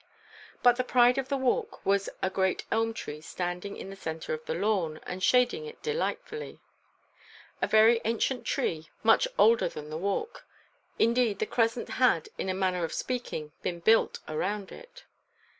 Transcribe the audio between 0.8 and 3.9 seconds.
pride of the Walk was a great elm tree standing